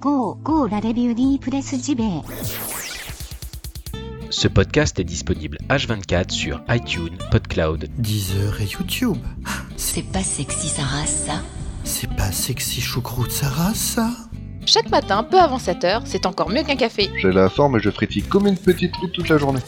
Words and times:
Go, 0.00 0.34
go 0.42 0.66
la 0.66 0.78
review 0.78 1.38
Press 1.38 1.74
JB. 1.74 2.02
Ce 4.28 4.46
podcast 4.46 5.00
est 5.00 5.04
disponible 5.04 5.56
H24 5.70 6.30
sur 6.30 6.60
iTunes, 6.68 7.16
PodCloud, 7.30 7.88
Deezer 7.96 8.60
et 8.60 8.66
YouTube. 8.66 9.16
C'est 9.76 10.04
pas 10.12 10.22
sexy 10.22 10.68
sa 10.68 10.82
race, 10.82 11.24
ça 11.26 11.40
C'est 11.84 12.14
pas 12.14 12.30
sexy 12.30 12.82
choucroute 12.82 13.30
Sarah, 13.30 13.72
ça 13.72 14.10
Chaque 14.66 14.90
matin, 14.90 15.22
peu 15.22 15.38
avant 15.38 15.58
7h, 15.58 16.02
c'est 16.04 16.26
encore 16.26 16.50
mieux 16.50 16.62
qu'un 16.62 16.76
café. 16.76 17.10
J'ai 17.22 17.32
la 17.32 17.48
forme 17.48 17.78
et 17.78 17.80
je 17.80 17.90
frétille 17.90 18.22
comme 18.22 18.46
une 18.46 18.58
petite 18.58 18.92
truite 18.92 19.12
toute 19.12 19.28
la 19.30 19.38
journée. 19.38 19.60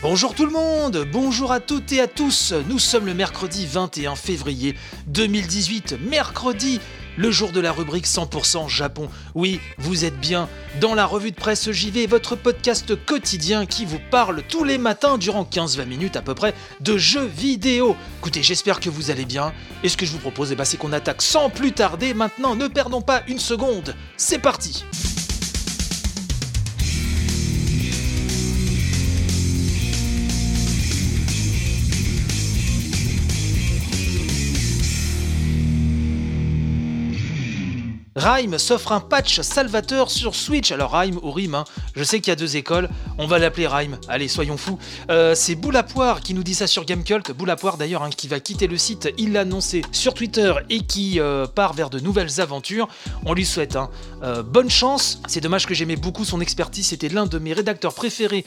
Bonjour 0.00 0.32
tout 0.32 0.46
le 0.46 0.52
monde, 0.52 1.08
bonjour 1.10 1.50
à 1.50 1.58
toutes 1.58 1.90
et 1.90 2.00
à 2.00 2.06
tous. 2.06 2.54
Nous 2.68 2.78
sommes 2.78 3.04
le 3.04 3.14
mercredi 3.14 3.66
21 3.66 4.14
février 4.14 4.76
2018, 5.08 5.96
mercredi, 6.08 6.78
le 7.16 7.32
jour 7.32 7.50
de 7.50 7.58
la 7.58 7.72
rubrique 7.72 8.06
100% 8.06 8.68
Japon. 8.68 9.10
Oui, 9.34 9.60
vous 9.76 10.04
êtes 10.04 10.16
bien 10.20 10.48
dans 10.80 10.94
la 10.94 11.04
revue 11.04 11.32
de 11.32 11.36
presse 11.36 11.72
JV, 11.72 12.06
votre 12.06 12.36
podcast 12.36 12.94
quotidien 13.06 13.66
qui 13.66 13.84
vous 13.84 13.98
parle 14.12 14.44
tous 14.48 14.62
les 14.62 14.78
matins 14.78 15.18
durant 15.18 15.42
15-20 15.42 15.86
minutes 15.86 16.14
à 16.14 16.22
peu 16.22 16.36
près 16.36 16.54
de 16.78 16.96
jeux 16.96 17.26
vidéo. 17.26 17.96
Écoutez, 18.20 18.44
j'espère 18.44 18.78
que 18.78 18.90
vous 18.90 19.10
allez 19.10 19.24
bien. 19.24 19.52
Et 19.82 19.88
ce 19.88 19.96
que 19.96 20.06
je 20.06 20.12
vous 20.12 20.18
propose, 20.18 20.52
eh 20.52 20.54
ben, 20.54 20.64
c'est 20.64 20.76
qu'on 20.76 20.92
attaque 20.92 21.22
sans 21.22 21.50
plus 21.50 21.72
tarder. 21.72 22.14
Maintenant, 22.14 22.54
ne 22.54 22.68
perdons 22.68 23.02
pas 23.02 23.24
une 23.26 23.40
seconde. 23.40 23.96
C'est 24.16 24.38
parti. 24.38 24.84
Rhyme 38.18 38.58
s'offre 38.58 38.90
un 38.90 38.98
patch 38.98 39.40
salvateur 39.42 40.10
sur 40.10 40.34
Switch. 40.34 40.72
Alors 40.72 40.92
Rhyme 40.92 41.20
ou 41.22 41.30
Rime, 41.30 41.54
hein. 41.54 41.64
je 41.94 42.02
sais 42.02 42.18
qu'il 42.18 42.30
y 42.30 42.32
a 42.32 42.36
deux 42.36 42.56
écoles, 42.56 42.88
on 43.16 43.28
va 43.28 43.38
l'appeler 43.38 43.68
Rhyme. 43.68 43.96
Allez, 44.08 44.26
soyons 44.26 44.56
fous. 44.56 44.76
Euh, 45.08 45.36
c'est 45.36 45.54
Boulapoire 45.54 46.20
qui 46.20 46.34
nous 46.34 46.42
dit 46.42 46.54
ça 46.54 46.66
sur 46.66 46.84
Gamecult. 46.84 47.30
Boulapoire 47.30 47.76
d'ailleurs 47.76 48.02
hein, 48.02 48.10
qui 48.10 48.26
va 48.26 48.40
quitter 48.40 48.66
le 48.66 48.76
site, 48.76 49.08
il 49.18 49.32
l'a 49.32 49.40
annoncé 49.40 49.82
sur 49.92 50.14
Twitter 50.14 50.52
et 50.68 50.80
qui 50.80 51.20
euh, 51.20 51.46
part 51.46 51.74
vers 51.74 51.90
de 51.90 52.00
nouvelles 52.00 52.40
aventures. 52.40 52.88
On 53.24 53.34
lui 53.34 53.46
souhaite 53.46 53.76
hein, 53.76 53.88
euh, 54.24 54.42
bonne 54.42 54.70
chance. 54.70 55.20
C'est 55.28 55.40
dommage 55.40 55.66
que 55.66 55.74
j'aimais 55.74 55.96
beaucoup 55.96 56.24
son 56.24 56.40
expertise, 56.40 56.88
c'était 56.88 57.08
l'un 57.08 57.26
de 57.26 57.38
mes 57.38 57.52
rédacteurs 57.52 57.94
préférés 57.94 58.44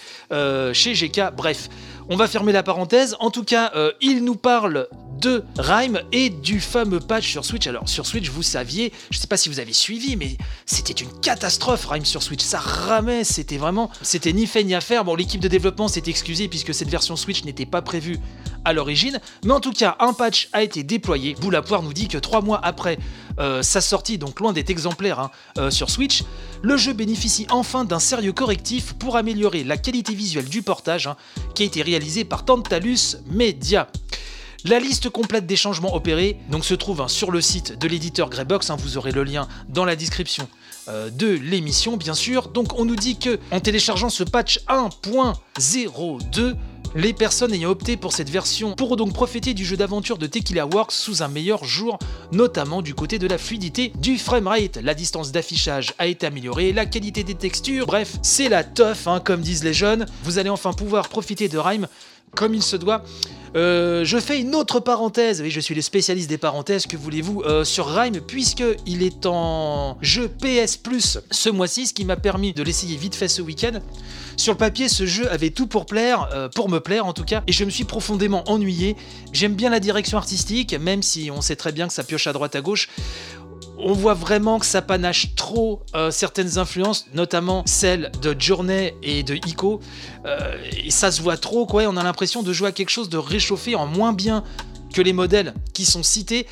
chez 0.73 0.93
GK. 0.93 1.33
Bref, 1.35 1.69
on 2.09 2.17
va 2.17 2.27
fermer 2.27 2.51
la 2.51 2.63
parenthèse. 2.63 3.15
En 3.21 3.31
tout 3.31 3.45
cas, 3.45 3.71
il 4.01 4.25
nous 4.25 4.35
parle 4.35 4.87
de 5.21 5.43
Rhyme 5.59 6.01
et 6.11 6.31
du 6.31 6.59
fameux 6.59 6.99
patch 6.99 7.29
sur 7.29 7.45
Switch. 7.45 7.67
Alors 7.67 7.87
sur 7.87 8.07
Switch, 8.07 8.29
vous 8.29 8.41
saviez, 8.41 8.91
je 9.11 9.19
sais 9.19 9.27
pas 9.27 9.37
si 9.37 9.49
vous 9.49 9.59
avez 9.59 9.71
suivi, 9.71 10.15
mais 10.15 10.35
c'était 10.65 10.93
une 10.93 11.11
catastrophe 11.21 11.85
Rhyme 11.85 12.05
sur 12.05 12.23
Switch. 12.23 12.43
Ça 12.43 12.59
ramait, 12.59 13.23
c'était 13.23 13.57
vraiment, 13.57 13.91
c'était 14.01 14.33
ni 14.33 14.47
fait 14.47 14.63
ni 14.63 14.73
à 14.73 14.81
faire. 14.81 15.05
Bon, 15.05 15.13
l'équipe 15.15 15.39
de 15.39 15.47
développement 15.47 15.87
s'est 15.87 16.03
excusée 16.07 16.47
puisque 16.47 16.73
cette 16.73 16.89
version 16.89 17.15
Switch 17.15 17.43
n'était 17.43 17.67
pas 17.67 17.83
prévue 17.83 18.17
à 18.65 18.73
l'origine, 18.73 19.19
mais 19.45 19.53
en 19.53 19.59
tout 19.59 19.71
cas, 19.71 19.95
un 19.99 20.13
patch 20.13 20.49
a 20.53 20.63
été 20.63 20.83
déployé. 20.83 21.35
Boulapoire 21.39 21.83
nous 21.83 21.93
dit 21.93 22.07
que 22.07 22.17
trois 22.17 22.41
mois 22.41 22.59
après 22.63 22.97
euh, 23.39 23.61
sa 23.61 23.81
sortie, 23.81 24.17
donc 24.17 24.39
loin 24.39 24.53
d'être 24.53 24.71
exemplaire 24.71 25.19
hein, 25.19 25.31
euh, 25.57 25.69
sur 25.69 25.89
Switch, 25.91 26.23
le 26.63 26.77
jeu 26.77 26.93
bénéficie 26.93 27.45
enfin 27.49 27.85
d'un 27.85 27.99
sérieux 27.99 28.33
correctif 28.33 28.93
pour 28.93 29.17
améliorer 29.17 29.63
la 29.63 29.77
qualité 29.77 30.15
visuelle 30.15 30.49
du 30.49 30.63
portage 30.63 31.07
hein, 31.07 31.15
qui 31.53 31.63
a 31.63 31.65
été 31.67 31.81
réalisé 31.81 32.23
par 32.23 32.43
Tantalus 32.43 33.17
Media. 33.27 33.87
La 34.63 34.79
liste 34.79 35.09
complète 35.09 35.47
des 35.47 35.55
changements 35.55 35.95
opérés 35.95 36.37
donc, 36.49 36.65
se 36.65 36.75
trouve 36.75 37.01
hein, 37.01 37.07
sur 37.07 37.31
le 37.31 37.41
site 37.41 37.79
de 37.79 37.87
l'éditeur 37.87 38.29
Greybox, 38.29 38.69
hein, 38.69 38.77
vous 38.77 38.95
aurez 38.97 39.11
le 39.11 39.23
lien 39.23 39.47
dans 39.69 39.85
la 39.85 39.95
description 39.95 40.47
euh, 40.87 41.09
de 41.09 41.29
l'émission 41.29 41.97
bien 41.97 42.13
sûr. 42.13 42.49
Donc 42.49 42.79
on 42.79 42.85
nous 42.85 42.95
dit 42.95 43.17
que 43.17 43.39
en 43.51 43.59
téléchargeant 43.59 44.09
ce 44.09 44.23
patch 44.23 44.59
1.02, 44.67 46.55
les 46.93 47.13
personnes 47.13 47.53
ayant 47.53 47.69
opté 47.69 47.97
pour 47.97 48.13
cette 48.13 48.29
version 48.29 48.73
pourront 48.75 48.97
donc 48.97 49.13
profiter 49.13 49.53
du 49.53 49.65
jeu 49.65 49.77
d'aventure 49.77 50.17
de 50.17 50.27
Tequila 50.27 50.67
Works 50.67 50.91
sous 50.91 51.23
un 51.23 51.27
meilleur 51.27 51.63
jour, 51.63 51.97
notamment 52.31 52.81
du 52.81 52.93
côté 52.93 53.17
de 53.17 53.27
la 53.27 53.37
fluidité 53.37 53.93
du 53.97 54.17
framerate. 54.17 54.77
La 54.77 54.93
distance 54.93 55.31
d'affichage 55.31 55.93
a 55.97 56.05
été 56.05 56.27
améliorée, 56.27 56.73
la 56.73 56.85
qualité 56.85 57.23
des 57.23 57.35
textures, 57.35 57.87
bref, 57.87 58.17
c'est 58.21 58.49
la 58.49 58.63
teuf, 58.63 59.07
hein, 59.07 59.21
comme 59.23 59.41
disent 59.41 59.63
les 59.63 59.73
jeunes. 59.73 60.05
Vous 60.23 60.37
allez 60.37 60.49
enfin 60.49 60.73
pouvoir 60.73 61.07
profiter 61.07 61.47
de 61.47 61.57
Rhyme 61.57 61.87
comme 62.35 62.53
il 62.53 62.63
se 62.63 62.75
doit. 62.75 63.03
Euh, 63.55 64.05
je 64.05 64.17
fais 64.17 64.39
une 64.39 64.55
autre 64.55 64.79
parenthèse, 64.79 65.41
oui 65.41 65.51
je 65.51 65.59
suis 65.59 65.75
le 65.75 65.81
spécialiste 65.81 66.29
des 66.29 66.37
parenthèses, 66.37 66.87
que 66.87 66.95
voulez-vous, 66.95 67.41
euh, 67.41 67.65
sur 67.65 67.87
Rhyme, 67.87 68.21
puisque 68.21 68.63
il 68.85 69.03
est 69.03 69.25
en 69.25 69.97
jeu 70.01 70.29
PS 70.29 70.77
Plus 70.77 71.19
ce 71.31 71.49
mois-ci, 71.49 71.87
ce 71.87 71.93
qui 71.93 72.05
m'a 72.05 72.15
permis 72.15 72.53
de 72.53 72.63
l'essayer 72.63 72.95
vite 72.95 73.15
fait 73.15 73.27
ce 73.27 73.41
week-end. 73.41 73.79
Sur 74.37 74.53
le 74.53 74.57
papier, 74.57 74.87
ce 74.87 75.05
jeu 75.05 75.29
avait 75.29 75.49
tout 75.49 75.67
pour 75.67 75.85
plaire, 75.85 76.29
euh, 76.33 76.47
pour 76.47 76.69
me 76.69 76.79
plaire 76.79 77.05
en 77.05 77.13
tout 77.13 77.25
cas, 77.25 77.43
et 77.47 77.51
je 77.51 77.65
me 77.65 77.69
suis 77.69 77.83
profondément 77.83 78.49
ennuyé. 78.49 78.95
J'aime 79.33 79.55
bien 79.55 79.69
la 79.69 79.81
direction 79.81 80.17
artistique, 80.17 80.73
même 80.79 81.03
si 81.03 81.29
on 81.29 81.41
sait 81.41 81.57
très 81.57 81.73
bien 81.73 81.87
que 81.87 81.93
ça 81.93 82.05
pioche 82.05 82.27
à 82.27 82.33
droite 82.33 82.55
à 82.55 82.61
gauche 82.61 82.87
on 83.77 83.93
voit 83.93 84.13
vraiment 84.13 84.59
que 84.59 84.65
ça 84.65 84.81
panache 84.81 85.35
trop 85.35 85.81
euh, 85.95 86.11
certaines 86.11 86.57
influences, 86.57 87.07
notamment 87.13 87.63
celles 87.65 88.11
de 88.21 88.35
Journey 88.37 88.93
et 89.03 89.23
de 89.23 89.35
Ico. 89.35 89.79
Euh, 90.25 90.57
et 90.83 90.91
ça 90.91 91.11
se 91.11 91.21
voit 91.21 91.37
trop, 91.37 91.65
quoi. 91.65 91.83
On 91.87 91.97
a 91.97 92.03
l'impression 92.03 92.43
de 92.43 92.53
jouer 92.53 92.69
à 92.69 92.71
quelque 92.71 92.89
chose 92.89 93.09
de 93.09 93.17
réchauffé 93.17 93.75
en 93.75 93.87
moins 93.87 94.13
bien 94.13 94.43
que 94.93 95.01
les 95.01 95.13
modèles 95.13 95.53
qui 95.73 95.85
sont 95.85 96.03
cités. 96.03 96.45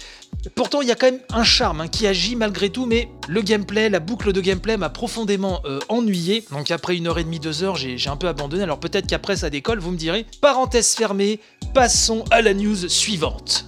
Pourtant, 0.56 0.82
il 0.82 0.88
y 0.88 0.92
a 0.92 0.96
quand 0.96 1.08
même 1.08 1.20
un 1.34 1.44
charme 1.44 1.82
hein, 1.82 1.88
qui 1.88 2.08
agit 2.08 2.36
malgré 2.36 2.70
tout, 2.70 2.86
mais 2.86 3.10
le 3.28 3.42
gameplay, 3.42 3.90
la 3.90 4.00
boucle 4.00 4.32
de 4.32 4.42
gameplay 4.42 4.78
m'a 4.78 4.90
profondément 4.90 5.62
euh, 5.66 5.80
ennuyé. 5.90 6.46
Donc 6.52 6.72
après 6.72 6.96
une 6.96 7.08
heure 7.08 7.20
et 7.20 7.24
demie, 7.24 7.40
deux 7.40 7.64
heures, 7.64 7.76
j'ai 7.76 7.98
un 8.08 8.16
peu 8.16 8.28
abandonné. 8.28 8.64
Alors 8.64 8.80
peut-être 8.80 9.08
qu'après 9.08 9.36
ça 9.36 9.50
décolle, 9.50 9.80
vous 9.80 9.92
me 9.92 9.98
direz. 9.98 10.26
Parenthèse 10.42 10.96
fermée, 10.96 11.40
passons 11.74 12.24
à 12.32 12.42
la 12.42 12.54
news 12.54 12.88
suivante. 12.88 13.66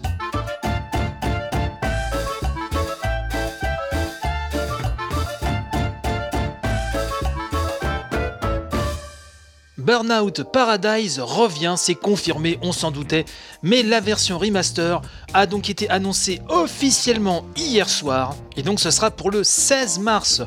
Burnout 9.81 10.43
Paradise 10.43 11.19
revient, 11.19 11.73
c'est 11.75 11.95
confirmé, 11.95 12.59
on 12.61 12.71
s'en 12.71 12.91
doutait, 12.91 13.25
mais 13.63 13.81
la 13.81 13.99
version 13.99 14.37
remaster 14.37 15.01
a 15.33 15.45
donc 15.47 15.69
été 15.69 15.89
annoncée 15.89 16.39
officiellement 16.49 17.45
hier 17.57 17.89
soir, 17.89 18.35
et 18.55 18.63
donc 18.63 18.79
ce 18.79 18.91
sera 18.91 19.09
pour 19.09 19.31
le 19.31 19.43
16 19.43 19.99
mars 19.99 20.43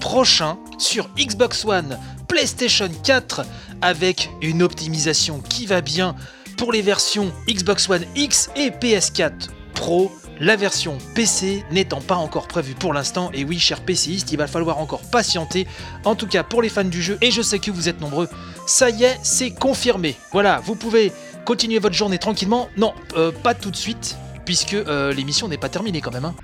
prochain 0.00 0.58
sur 0.78 1.10
Xbox 1.18 1.64
One, 1.64 1.98
PlayStation 2.28 2.88
4, 3.04 3.42
avec 3.82 4.30
une 4.40 4.62
optimisation 4.62 5.40
qui 5.40 5.66
va 5.66 5.82
bien 5.82 6.16
pour 6.56 6.72
les 6.72 6.82
versions 6.82 7.30
Xbox 7.48 7.88
One 7.90 8.04
X 8.16 8.50
et 8.56 8.70
PS4 8.70 9.48
Pro. 9.74 10.10
La 10.40 10.54
version 10.54 10.98
PC 11.14 11.64
n'étant 11.72 12.00
pas 12.00 12.14
encore 12.14 12.46
prévue 12.46 12.74
pour 12.74 12.92
l'instant, 12.94 13.30
et 13.34 13.44
oui, 13.44 13.58
cher 13.58 13.80
PCiste, 13.80 14.30
il 14.30 14.38
va 14.38 14.46
falloir 14.46 14.78
encore 14.78 15.00
patienter, 15.00 15.66
en 16.04 16.14
tout 16.14 16.28
cas 16.28 16.44
pour 16.44 16.62
les 16.62 16.68
fans 16.68 16.84
du 16.84 17.02
jeu, 17.02 17.18
et 17.20 17.32
je 17.32 17.42
sais 17.42 17.58
que 17.58 17.72
vous 17.72 17.88
êtes 17.88 18.00
nombreux, 18.00 18.28
ça 18.66 18.88
y 18.90 19.02
est, 19.02 19.18
c'est 19.24 19.50
confirmé. 19.50 20.14
Voilà, 20.30 20.60
vous 20.64 20.76
pouvez 20.76 21.12
continuer 21.44 21.80
votre 21.80 21.96
journée 21.96 22.18
tranquillement. 22.18 22.68
Non, 22.76 22.94
euh, 23.16 23.32
pas 23.32 23.54
tout 23.54 23.72
de 23.72 23.76
suite, 23.76 24.16
puisque 24.44 24.74
euh, 24.74 25.12
l'émission 25.12 25.48
n'est 25.48 25.58
pas 25.58 25.68
terminée 25.68 26.00
quand 26.00 26.12
même. 26.12 26.26
hein. 26.26 26.34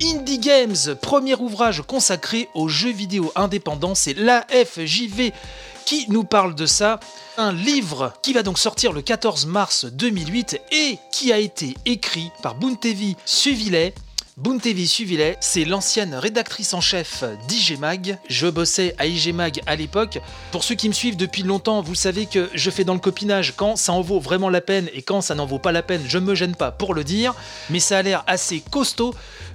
Indie 0.00 0.38
Games, 0.38 0.76
premier 1.02 1.34
ouvrage 1.34 1.82
consacré 1.82 2.48
aux 2.54 2.68
jeux 2.68 2.92
vidéo 2.92 3.32
indépendants, 3.34 3.94
c'est 3.96 4.14
l'AFJV 4.14 5.32
qui 5.84 6.06
nous 6.08 6.24
parle 6.24 6.54
de 6.54 6.66
ça. 6.66 7.00
Un 7.36 7.52
livre 7.52 8.12
qui 8.22 8.32
va 8.32 8.42
donc 8.42 8.58
sortir 8.58 8.92
le 8.92 9.02
14 9.02 9.46
mars 9.46 9.84
2008 9.86 10.60
et 10.72 10.98
qui 11.10 11.32
a 11.32 11.38
été 11.38 11.74
écrit 11.84 12.30
par 12.42 12.54
Buntevi 12.54 13.16
Suvilet. 13.24 13.94
Buntevi 14.36 14.88
Suvilet, 14.88 15.36
c'est 15.40 15.64
l'ancienne 15.64 16.12
rédactrice 16.12 16.74
en 16.74 16.80
chef 16.80 17.22
d'IGMag. 17.46 18.18
Je 18.28 18.48
bossais 18.48 18.94
à 18.98 19.06
IGMag 19.06 19.60
à 19.66 19.76
l'époque. 19.76 20.18
Pour 20.50 20.64
ceux 20.64 20.74
qui 20.74 20.88
me 20.88 20.92
suivent 20.92 21.16
depuis 21.16 21.44
longtemps, 21.44 21.82
vous 21.82 21.94
savez 21.94 22.26
que 22.26 22.50
je 22.52 22.70
fais 22.70 22.82
dans 22.82 22.94
le 22.94 23.00
copinage 23.00 23.54
quand 23.56 23.76
ça 23.76 23.92
en 23.92 24.00
vaut 24.00 24.18
vraiment 24.18 24.48
la 24.48 24.60
peine 24.60 24.88
et 24.92 25.02
quand 25.02 25.20
ça 25.20 25.36
n'en 25.36 25.46
vaut 25.46 25.60
pas 25.60 25.70
la 25.70 25.82
peine, 25.82 26.02
je 26.08 26.18
me 26.18 26.34
gêne 26.34 26.56
pas 26.56 26.72
pour 26.72 26.94
le 26.94 27.04
dire. 27.04 27.32
Mais 27.70 27.78
ça 27.78 27.98
a 27.98 28.02
l'air 28.02 28.24
assez 28.26 28.60
costaud 28.72 29.14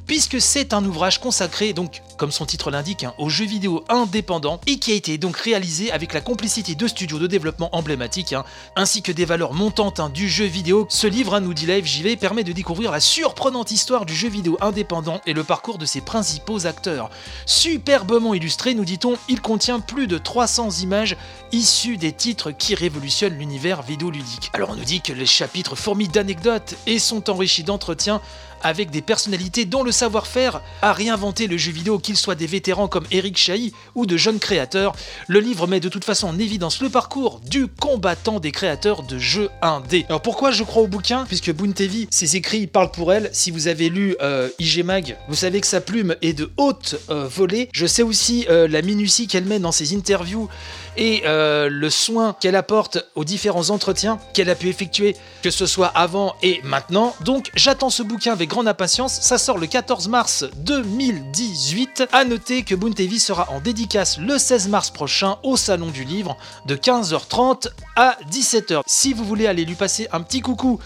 puisque 0.10 0.42
c'est 0.42 0.74
un 0.74 0.84
ouvrage 0.86 1.20
consacré, 1.20 1.72
donc, 1.72 2.02
comme 2.18 2.32
son 2.32 2.48
titre 2.48 2.72
l'indique, 2.72 3.04
hein, 3.04 3.14
aux 3.20 3.30
jeux 3.30 3.46
vidéo 3.46 3.84
indépendants 3.90 4.60
et 4.66 4.80
qui 4.80 4.92
a 4.92 4.96
été 4.96 5.20
donc 5.20 5.38
réalisé 5.38 5.92
avec 5.92 6.16
la 6.16 6.20
complicité 6.20 6.74
de 6.74 6.88
studios 6.88 7.20
de 7.20 7.28
développement 7.28 7.70
emblématiques, 7.76 8.34
hein, 8.34 8.44
ainsi 8.76 9.04
que 9.04 9.12
des 9.12 9.26
valeurs 9.26 9.54
montantes 9.54 10.00
hein, 10.00 10.10
du 10.10 10.28
jeu 10.28 10.46
vidéo. 10.46 10.88
Ce 10.90 11.06
livre, 11.06 11.40
nous 11.40 11.54
dit 11.54 11.68
Live 11.68 11.86
JV, 11.86 12.16
permet 12.16 12.44
de 12.44 12.54
découvrir 12.54 12.92
la 12.92 13.00
surprenante 13.00 13.70
histoire 13.70 14.08
du 14.08 14.16
jeu 14.16 14.30
vidéo 14.30 14.58
indépendant 14.62 15.22
et 15.28 15.34
le 15.34 15.44
parcours 15.44 15.78
de 15.78 15.86
ses 15.86 16.02
principaux 16.02 16.66
acteurs. 16.66 17.12
Superbement 17.46 18.34
illustré, 18.34 18.74
nous 18.74 18.86
dit-on, 18.86 19.14
il 19.28 19.42
contient 19.42 19.80
plus 19.80 20.08
de 20.08 20.18
300 20.18 20.72
images 20.82 21.18
issues 21.52 21.98
des 21.98 22.14
titres 22.14 22.50
qui 22.50 22.74
révolutionnent 22.74 23.38
l'univers 23.38 23.84
vidéoludique. 23.84 24.50
Alors 24.54 24.72
on 24.72 24.76
nous 24.76 24.84
dit 24.84 25.02
que 25.02 25.14
les 25.14 25.28
chapitres 25.28 25.76
fourmillent 25.76 26.08
d'anecdotes 26.08 26.74
et 26.88 26.98
sont 26.98 27.30
enrichis 27.30 27.64
d'entretiens 27.64 28.22
avec 28.64 28.92
des 28.92 29.02
personnalités 29.02 29.66
dont 29.66 29.84
le 29.84 29.92
savoir-faire 29.92 30.62
a 30.82 30.94
réinventé 30.94 31.48
le 31.48 31.58
jeu 31.58 31.72
vidéo, 31.72 32.00
qu'ils 32.00 32.18
soient 32.18 32.36
des 32.36 32.48
vétérans 32.48 32.88
comme 32.88 33.06
Eric 33.12 33.38
Chahi 33.38 33.74
ou 33.96 34.06
de 34.06 34.18
jeunes 34.18 34.40
créateurs. 34.40 34.94
Le 35.28 35.40
livre 35.40 35.68
met 35.68 35.80
de 35.80 35.90
toute 35.90 36.06
façon 36.06 36.28
en 36.28 36.40
évidence 36.40 36.82
le 36.82 36.90
parcours 36.90 37.40
du 37.46 37.68
combattant 37.68 38.40
des 38.40 38.52
créateurs 38.52 39.04
de 39.04 39.18
jeux 39.18 39.50
indés. 39.62 40.06
Alors 40.10 40.22
pourquoi 40.22 40.52
je 40.52 40.64
crois 40.64 40.84
au 40.84 40.88
bouquin? 40.88 41.26
Puisque 41.28 41.52
Boontevi, 41.52 42.08
ses 42.12 42.36
écrits 42.36 42.68
parlent 42.68 42.92
pour 42.92 43.14
elle. 43.14 43.30
Si 43.34 43.52
vous 43.52 43.68
avez 43.68 43.90
lu 43.90 44.16
euh, 44.22 44.50
IG 44.60 44.84
Mag, 44.84 45.18
vous 45.28 45.36
savez 45.36 45.62
que 45.62 45.68
sa 45.68 45.82
plume 45.82 46.16
est 46.22 46.34
de 46.34 46.52
haute 46.58 46.96
euh, 47.10 47.28
volée. 47.28 47.70
Je 47.74 47.86
sais 47.86 48.04
aussi 48.04 48.46
euh, 48.50 48.68
la 48.68 48.82
minutie 48.82 49.28
qu'elle 49.28 49.46
met 49.46 49.60
dans 49.60 49.72
ses 49.72 49.96
interviews 49.96 50.50
et 50.98 51.22
le 51.26 51.90
soin 51.90 52.36
qu'elle 52.42 52.58
apporte 52.58 52.98
aux 53.16 53.24
différents 53.24 53.70
entretiens 53.70 54.20
qu'elle 54.34 54.50
a 54.50 54.56
pu 54.56 54.68
effectuer, 54.68 55.16
que 55.42 55.50
ce 55.50 55.66
soit 55.66 55.88
avant 55.88 56.36
et 56.44 56.60
maintenant. 56.64 57.16
Donc 57.24 57.52
j'attends 57.56 57.90
ce 57.90 58.04
bouquin 58.04 58.34
avec 58.34 58.49
grande 58.50 58.68
impatience. 58.68 59.22
Ça 59.22 59.38
sort 59.38 59.58
le 59.58 59.68
14 59.68 60.10
mars 60.10 60.46
2018. 60.58 62.10
À 62.12 62.26
noter 62.26 62.64
que 62.64 62.76
Boontevi 62.76 63.20
sera 63.20 63.50
en 63.52 63.62
dédicace 63.62 64.18
le 64.18 64.38
16 64.38 64.68
mars 64.68 64.90
prochain 64.90 65.38
au 65.44 65.56
Salon 65.56 65.88
du 65.88 66.04
Livre 66.04 66.36
de 66.66 66.76
15h30 66.76 67.70
à 67.96 68.18
17h. 68.30 68.82
Si 68.86 69.14
vous 69.14 69.24
voulez 69.24 69.48
aller 69.48 69.64
lui 69.64 69.76
passer 69.76 70.10
un 70.12 70.20
petit 70.20 70.42
coucou 70.42 70.80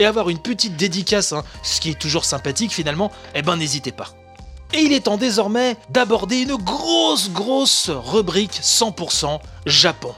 et 0.00 0.06
avoir 0.06 0.30
une 0.30 0.40
petite 0.40 0.76
dédicace, 0.76 1.32
hein, 1.32 1.44
ce 1.62 1.80
qui 1.80 1.90
est 1.90 1.98
toujours 2.00 2.24
sympathique 2.24 2.72
finalement, 2.72 3.12
eh 3.36 3.42
ben 3.42 3.56
n'hésitez 3.56 3.92
pas. 3.92 4.08
Et 4.72 4.80
il 4.80 4.92
est 4.92 5.04
temps 5.04 5.16
désormais 5.16 5.76
d'aborder 5.90 6.38
une 6.38 6.56
grosse 6.56 7.30
grosse 7.30 7.90
rubrique 7.90 8.60
100% 8.62 9.38
Japon. 9.66 10.14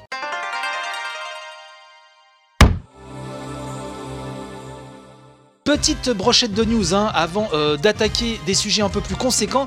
Petite 5.72 6.10
brochette 6.10 6.52
de 6.52 6.64
news 6.64 6.94
hein, 6.94 7.10
avant 7.14 7.48
euh, 7.54 7.78
d'attaquer 7.78 8.38
des 8.44 8.52
sujets 8.52 8.82
un 8.82 8.90
peu 8.90 9.00
plus 9.00 9.16
conséquents. 9.16 9.64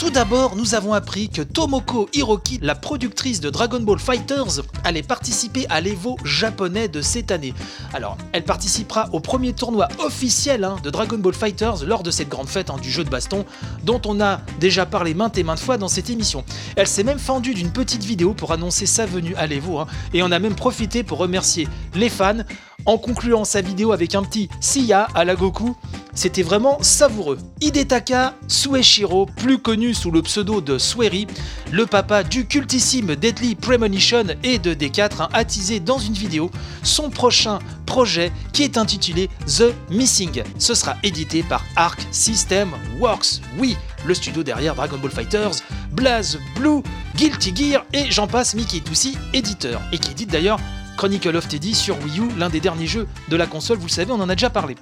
Tout 0.00 0.10
d'abord, 0.10 0.56
nous 0.56 0.74
avons 0.74 0.94
appris 0.94 1.28
que 1.28 1.42
Tomoko 1.42 2.08
Hiroki, 2.12 2.58
la 2.60 2.74
productrice 2.74 3.38
de 3.38 3.50
Dragon 3.50 3.78
Ball 3.78 4.00
Fighters, 4.00 4.62
allait 4.82 5.04
participer 5.04 5.64
à 5.70 5.80
l'Evo 5.80 6.16
japonais 6.24 6.88
de 6.88 7.00
cette 7.00 7.30
année. 7.30 7.54
Alors, 7.92 8.18
elle 8.32 8.42
participera 8.42 9.08
au 9.12 9.20
premier 9.20 9.52
tournoi 9.52 9.86
officiel 10.00 10.64
hein, 10.64 10.74
de 10.82 10.90
Dragon 10.90 11.18
Ball 11.18 11.34
Fighters 11.34 11.84
lors 11.86 12.02
de 12.02 12.10
cette 12.10 12.28
grande 12.28 12.48
fête 12.48 12.68
hein, 12.70 12.76
du 12.82 12.90
jeu 12.90 13.04
de 13.04 13.10
baston, 13.10 13.44
dont 13.84 14.00
on 14.06 14.20
a 14.20 14.40
déjà 14.58 14.86
parlé 14.86 15.14
maintes 15.14 15.38
et 15.38 15.44
maintes 15.44 15.60
fois 15.60 15.78
dans 15.78 15.86
cette 15.86 16.10
émission. 16.10 16.44
Elle 16.74 16.88
s'est 16.88 17.04
même 17.04 17.20
fendue 17.20 17.54
d'une 17.54 17.70
petite 17.70 18.02
vidéo 18.02 18.34
pour 18.34 18.50
annoncer 18.50 18.86
sa 18.86 19.06
venue 19.06 19.36
à 19.36 19.46
l'Evo, 19.46 19.84
et 20.12 20.24
on 20.24 20.32
a 20.32 20.40
même 20.40 20.56
profité 20.56 21.04
pour 21.04 21.18
remercier 21.18 21.68
les 21.94 22.08
fans 22.08 22.42
en 22.86 22.98
concluant 22.98 23.44
sa 23.44 23.60
vidéo 23.60 23.92
avec 23.92 24.14
un 24.14 24.22
petit 24.22 24.48
Siya 24.60 25.08
à 25.14 25.24
la 25.24 25.34
Goku. 25.34 25.76
C'était 26.14 26.42
vraiment 26.42 26.78
savoureux. 26.80 27.38
Hidetaka 27.60 28.34
Sueshiro, 28.46 29.26
plus 29.26 29.58
connu 29.58 29.94
sous 29.94 30.12
le 30.12 30.22
pseudo 30.22 30.60
de 30.60 30.78
Sueri, 30.78 31.26
le 31.72 31.86
papa 31.86 32.22
du 32.22 32.46
cultissime 32.46 33.16
Deadly 33.16 33.56
Premonition 33.56 34.24
et 34.44 34.58
de 34.58 34.74
D4, 34.74 35.22
a 35.22 35.28
attisé 35.32 35.80
dans 35.80 35.98
une 35.98 36.12
vidéo 36.12 36.52
son 36.84 37.10
prochain 37.10 37.58
projet 37.84 38.30
qui 38.52 38.62
est 38.62 38.78
intitulé 38.78 39.28
The 39.46 39.74
Missing. 39.90 40.44
Ce 40.58 40.74
sera 40.74 40.96
édité 41.02 41.42
par 41.42 41.64
Arc 41.74 42.06
System 42.12 42.70
Works. 43.00 43.40
Oui, 43.58 43.76
le 44.06 44.14
studio 44.14 44.44
derrière 44.44 44.76
Dragon 44.76 44.98
Ball 44.98 45.10
Fighters, 45.10 45.62
Blaze 45.90 46.38
Blue, 46.56 46.82
Guilty 47.16 47.54
Gear 47.56 47.84
et 47.92 48.10
j'en 48.10 48.28
passe, 48.28 48.54
Mickey 48.54 48.76
est 48.76 48.90
aussi 48.90 49.18
éditeur 49.32 49.80
et 49.92 49.98
qui 49.98 50.12
édite 50.12 50.30
d'ailleurs 50.30 50.60
Chronicle 50.96 51.36
of 51.36 51.48
Teddy 51.48 51.74
sur 51.74 51.98
Wii 52.04 52.20
U, 52.20 52.28
l'un 52.36 52.48
des 52.48 52.60
derniers 52.60 52.86
jeux 52.86 53.06
de 53.28 53.36
la 53.36 53.46
console, 53.46 53.78
vous 53.78 53.86
le 53.86 53.90
savez, 53.90 54.12
on 54.12 54.20
en 54.20 54.28
a 54.28 54.34
déjà 54.34 54.50
parlé. 54.50 54.76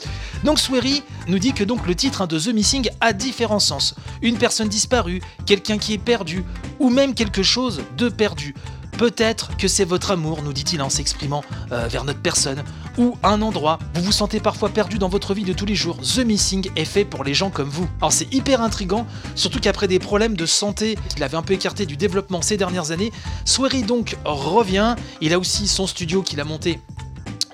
Donc 0.44 0.58
Swery 0.58 1.02
nous 1.28 1.38
dit 1.38 1.52
que 1.52 1.64
donc 1.64 1.86
le 1.86 1.94
titre 1.94 2.22
hein, 2.22 2.26
de 2.26 2.38
The 2.38 2.48
Missing 2.48 2.88
a 3.00 3.12
différents 3.12 3.60
sens. 3.60 3.94
Une 4.20 4.36
personne 4.36 4.68
disparue, 4.68 5.20
quelqu'un 5.46 5.78
qui 5.78 5.94
est 5.94 5.98
perdu, 5.98 6.44
ou 6.78 6.90
même 6.90 7.14
quelque 7.14 7.42
chose 7.42 7.82
de 7.96 8.08
perdu. 8.08 8.54
Peut-être 8.98 9.56
que 9.56 9.68
c'est 9.68 9.84
votre 9.84 10.10
amour, 10.10 10.42
nous 10.42 10.52
dit-il 10.52 10.82
en 10.82 10.90
s'exprimant 10.90 11.42
euh, 11.72 11.88
vers 11.88 12.04
notre 12.04 12.20
personne, 12.20 12.62
ou 12.98 13.16
un 13.22 13.42
endroit. 13.42 13.78
Vous 13.94 14.02
vous 14.02 14.12
sentez 14.12 14.40
parfois 14.40 14.68
perdu 14.68 14.98
dans 14.98 15.08
votre 15.08 15.34
vie 15.34 15.44
de 15.44 15.52
tous 15.52 15.66
les 15.66 15.74
jours. 15.74 15.98
The 16.00 16.18
Missing 16.18 16.70
est 16.76 16.84
fait 16.84 17.04
pour 17.04 17.24
les 17.24 17.34
gens 17.34 17.50
comme 17.50 17.68
vous. 17.68 17.88
Alors 18.00 18.12
c'est 18.12 18.32
hyper 18.32 18.60
intrigant, 18.60 19.06
surtout 19.34 19.60
qu'après 19.60 19.88
des 19.88 19.98
problèmes 19.98 20.36
de 20.36 20.46
santé 20.46 20.98
qu'il 21.08 21.22
avait 21.22 21.36
un 21.36 21.42
peu 21.42 21.54
écarté 21.54 21.86
du 21.86 21.96
développement 21.96 22.42
ces 22.42 22.56
dernières 22.56 22.90
années, 22.90 23.12
Swery 23.44 23.82
donc 23.82 24.16
revient. 24.24 24.96
Il 25.20 25.32
a 25.32 25.38
aussi 25.38 25.68
son 25.68 25.86
studio 25.86 26.22
qu'il 26.22 26.40
a 26.40 26.44
monté 26.44 26.80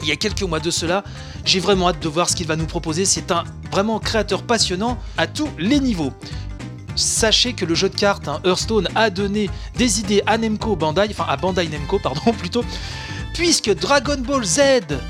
il 0.02 0.08
y 0.08 0.12
a 0.12 0.16
quelques 0.16 0.42
mois 0.42 0.60
de 0.60 0.70
cela. 0.70 1.04
J'ai 1.44 1.60
vraiment 1.60 1.88
hâte 1.88 2.00
de 2.00 2.08
voir 2.08 2.28
ce 2.28 2.36
qu'il 2.36 2.46
va 2.46 2.56
nous 2.56 2.66
proposer. 2.66 3.04
C'est 3.04 3.30
un 3.32 3.44
vraiment 3.70 3.98
créateur 3.98 4.42
passionnant 4.42 4.98
à 5.16 5.26
tous 5.26 5.48
les 5.58 5.80
niveaux. 5.80 6.12
Sachez 6.94 7.52
que 7.52 7.64
le 7.64 7.74
jeu 7.74 7.88
de 7.88 7.94
cartes 7.94 8.26
hein, 8.26 8.40
Hearthstone 8.44 8.88
a 8.96 9.10
donné 9.10 9.48
des 9.76 10.00
idées 10.00 10.22
à 10.26 10.36
Nemco 10.36 10.74
Bandai, 10.74 11.06
enfin 11.10 11.26
à 11.28 11.36
Bandai 11.36 11.68
Nemco 11.68 11.98
pardon 12.02 12.32
plutôt, 12.32 12.64
puisque 13.38 13.72
Dragon 13.72 14.18
Ball 14.18 14.44
Z 14.44 14.60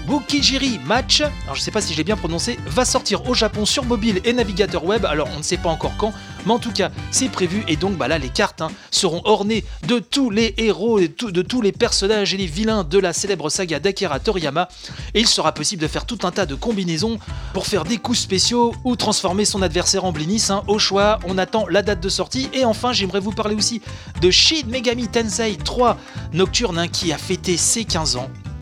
Bukijiri 0.07 0.79
Match, 0.85 1.23
alors 1.23 1.55
je 1.55 1.63
sais 1.63 1.71
pas 1.71 1.81
si 1.81 1.95
j'ai 1.95 2.05
bien 2.05 2.17
prononcé, 2.17 2.59
va 2.67 2.85
sortir 2.85 3.27
au 3.27 3.33
Japon 3.33 3.65
sur 3.65 3.87
mobile 3.87 4.21
et 4.23 4.35
navigateur 4.35 4.85
web, 4.85 5.07
alors 5.07 5.31
on 5.35 5.39
ne 5.39 5.43
sait 5.43 5.57
pas 5.57 5.71
encore 5.71 5.97
quand, 5.97 6.13
mais 6.45 6.53
en 6.53 6.59
tout 6.59 6.71
cas 6.71 6.91
c'est 7.11 7.31
prévu 7.31 7.65
et 7.69 7.77
donc 7.77 7.97
bah 7.97 8.07
là 8.07 8.19
les 8.19 8.29
cartes 8.29 8.61
hein, 8.61 8.69
seront 8.91 9.23
ornées 9.25 9.65
de 9.87 9.99
tous 9.99 10.29
les 10.29 10.55
héros, 10.59 10.99
et 10.99 11.09
de 11.09 11.43
tous 11.43 11.63
les 11.63 11.73
personnages 11.73 12.35
et 12.35 12.37
les 12.37 12.45
vilains 12.45 12.85
de 12.85 12.99
la 12.99 13.15
célèbre 13.15 13.49
saga 13.49 13.81
d'Akira 13.81 14.21
Toriyama, 14.21 14.69
et 15.15 15.21
il 15.21 15.27
sera 15.27 15.53
possible 15.53 15.81
de 15.81 15.89
faire 15.89 16.05
tout 16.05 16.19
un 16.25 16.31
tas 16.31 16.45
de 16.45 16.55
combinaisons 16.55 17.19
pour 17.55 17.67
faire 17.67 17.85
des 17.85 17.97
coups 17.97 18.19
spéciaux 18.19 18.75
ou 18.85 18.95
transformer 18.95 19.47
son 19.47 19.63
adversaire 19.63 20.05
en 20.05 20.13
blinis, 20.13 20.49
hein. 20.51 20.65
au 20.69 20.79
choix, 20.79 21.19
on 21.27 21.39
attend 21.39 21.67
la 21.67 21.81
date 21.81 22.01
de 22.01 22.11
sortie, 22.11 22.51
et 22.53 22.67
enfin 22.67 22.93
j'aimerais 22.93 23.21
vous 23.21 23.33
parler 23.33 23.55
aussi 23.55 23.81
de 24.21 24.31
Shin 24.31 24.67
Megami 24.67 25.09
Tensei 25.09 25.57
3 25.57 25.97
Nocturne 26.35 26.79
hein, 26.79 26.89
qui 26.89 27.11
a 27.11 27.17
fêté 27.17 27.57
ses 27.57 27.87
15 27.87 28.17
ans 28.17 28.18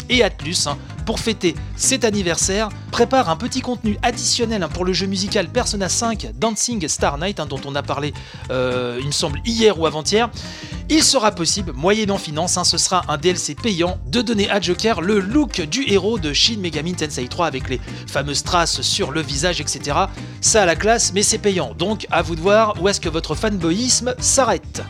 et 0.09 0.23
Atlus, 0.23 0.67
hein, 0.67 0.79
pour 1.05 1.21
fêter 1.21 1.55
cet 1.77 2.05
anniversaire, 2.05 2.69
prépare 2.91 3.29
un 3.29 3.37
petit 3.37 3.61
contenu 3.61 3.99
additionnel 4.03 4.63
hein, 4.63 4.69
pour 4.69 4.85
le 4.85 4.93
jeu 4.93 5.07
musical 5.07 5.49
Persona 5.49 5.89
5 5.89 6.33
Dancing 6.35 6.87
Star 6.89 7.19
Night, 7.19 7.41
hein, 7.41 7.47
dont 7.47 7.61
on 7.65 7.75
a 7.75 7.83
parlé, 7.83 8.13
euh, 8.51 8.99
il 9.01 9.07
me 9.07 9.13
semble, 9.13 9.41
hier 9.45 9.79
ou 9.79 9.87
avant-hier. 9.87 10.31
Il 10.89 11.03
sera 11.03 11.33
possible, 11.33 11.73
moyennant 11.73 12.19
finance, 12.19 12.59
ce 12.63 12.79
sera 12.79 13.03
un 13.09 13.19
DLC 13.19 13.57
payant, 13.57 13.99
de 14.07 14.23
donner 14.23 14.49
à 14.49 14.61
Joker 14.61 15.01
le 15.01 15.19
look 15.19 15.61
du 15.61 15.85
héros 15.91 16.19
de 16.19 16.33
Shin 16.33 16.59
Megami 16.59 16.95
Tensei 16.95 17.27
3 17.27 17.47
avec 17.47 17.69
les 17.69 17.81
fameuses 18.07 18.45
traces 18.45 18.83
sur 18.83 19.11
le 19.11 19.21
visage, 19.21 19.61
etc. 19.61 19.97
Ça 20.41 20.63
a 20.63 20.67
la 20.67 20.77
classe, 20.77 21.13
mais 21.13 21.23
c'est 21.23 21.39
payant, 21.39 21.75
donc 21.77 22.07
à 22.11 22.23
vous 22.23 22.37
de 22.37 22.41
voir 22.41 22.81
où 22.81 22.89
est-ce 22.89 23.01
que 23.01 23.09
votre 23.09 23.35
fanboyisme 23.35 24.15
s'arrête. 24.21 24.83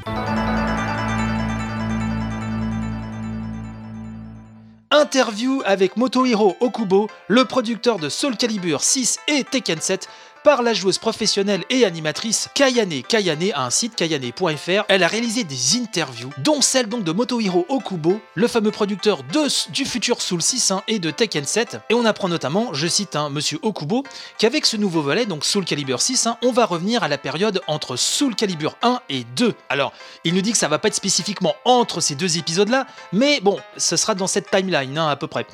Interview 5.17 5.63
avec 5.65 5.97
Motohiro 5.97 6.59
Okubo, 6.61 7.09
le 7.29 7.47
producteur 7.47 7.99
de 7.99 8.11
Soul 8.11 8.37
Calibur 8.37 8.83
6 8.83 9.19
et 9.29 9.45
Tekken 9.45 9.81
7, 9.81 10.11
par 10.47 10.63
la 10.63 10.75
joueuse 10.75 10.99
professionnelle 10.99 11.65
et 11.71 11.85
animatrice 11.85 12.49
Kayane. 12.55 13.03
Kayane 13.03 13.51
a 13.53 13.65
un 13.65 13.71
site 13.71 13.97
kayane.fr. 13.97 14.85
Elle 14.87 15.03
a 15.03 15.09
réalisé 15.09 15.43
des 15.43 15.77
interviews, 15.77 16.31
dont 16.39 16.61
celle 16.61 16.89
de 16.89 17.11
Motohiro 17.11 17.67
Okubo, 17.69 18.21
le 18.37 18.47
fameux 18.47 18.71
producteur 18.71 19.25
de, 19.25 19.73
du 19.73 19.85
futur 19.85 20.23
Soul 20.23 20.41
6 20.41 20.71
hein, 20.71 20.85
et 20.87 21.01
de 21.01 21.11
Tekken 21.11 21.45
7. 21.45 21.81
Et 21.91 21.95
on 21.95 22.05
apprend 22.05 22.29
notamment, 22.29 22.73
je 22.75 22.87
cite 22.87 23.17
un 23.17 23.29
monsieur 23.29 23.59
Okubo, 23.63 24.05
qu'avec 24.39 24.67
ce 24.67 24.77
nouveau 24.77 25.03
volet, 25.03 25.27
donc 25.27 25.45
Soul 25.45 25.65
Calibur 25.65 26.01
6, 26.01 26.29
hein, 26.29 26.39
on 26.45 26.53
va 26.53 26.65
revenir 26.65 27.03
à 27.03 27.09
la 27.09 27.19
période 27.19 27.61
entre 27.67 27.97
Soul 27.97 28.37
Calibur 28.37 28.77
1 28.83 29.01
et 29.09 29.25
2. 29.35 29.53
Alors, 29.69 29.93
il 30.23 30.33
nous 30.33 30.43
dit 30.43 30.53
que 30.53 30.59
ça 30.59 30.69
va 30.69 30.79
pas 30.79 30.87
être 30.87 30.95
spécifiquement 30.95 31.57
entre 31.65 32.01
ces 32.01 32.15
deux 32.15 32.39
épisodes-là, 32.39 32.87
mais 33.13 33.41
bon, 33.41 33.59
ce 33.77 33.97
sera 33.97 34.15
dans 34.15 34.29
cette 34.29 34.53
timeline 34.53 34.97
hein, 34.97 35.09
à 35.09 35.17
peu 35.17 35.27
près. 35.27 35.45